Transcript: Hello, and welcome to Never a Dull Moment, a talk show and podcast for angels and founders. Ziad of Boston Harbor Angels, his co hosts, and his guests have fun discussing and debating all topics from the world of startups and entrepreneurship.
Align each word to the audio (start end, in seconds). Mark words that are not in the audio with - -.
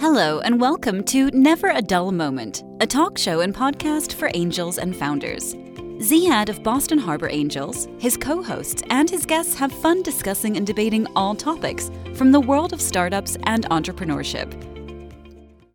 Hello, 0.00 0.38
and 0.38 0.60
welcome 0.60 1.02
to 1.06 1.28
Never 1.32 1.70
a 1.70 1.82
Dull 1.82 2.12
Moment, 2.12 2.62
a 2.80 2.86
talk 2.86 3.18
show 3.18 3.40
and 3.40 3.52
podcast 3.52 4.12
for 4.12 4.30
angels 4.32 4.78
and 4.78 4.96
founders. 4.96 5.56
Ziad 5.98 6.48
of 6.48 6.62
Boston 6.62 6.98
Harbor 6.98 7.28
Angels, 7.28 7.88
his 7.98 8.16
co 8.16 8.40
hosts, 8.40 8.80
and 8.90 9.10
his 9.10 9.26
guests 9.26 9.54
have 9.56 9.72
fun 9.72 10.04
discussing 10.04 10.56
and 10.56 10.64
debating 10.64 11.04
all 11.16 11.34
topics 11.34 11.90
from 12.14 12.30
the 12.30 12.38
world 12.38 12.72
of 12.72 12.80
startups 12.80 13.36
and 13.42 13.68
entrepreneurship. 13.70 14.77